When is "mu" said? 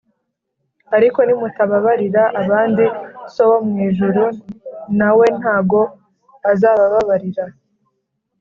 3.67-3.75